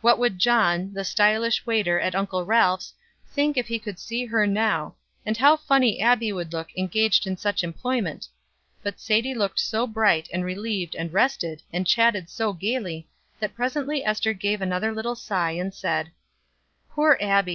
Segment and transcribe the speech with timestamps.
[0.00, 2.92] What would John, the stylish waiter at Uncle Ralph's,
[3.28, 7.36] think if he could see her now, and how funny Abbie would look engaged in
[7.36, 8.26] such employment;
[8.82, 13.06] but Sadie looked so bright and relieved and rested, and chatted so gayly,
[13.38, 16.10] that presently Ester gave another little sigh and said:
[16.90, 17.48] "Poor Abbie!